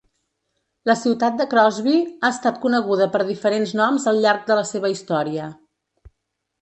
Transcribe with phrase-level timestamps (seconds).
[0.89, 4.93] La ciutat de Crosby ha estat coneguda per diferents noms al llarg de la seva
[4.95, 5.51] història.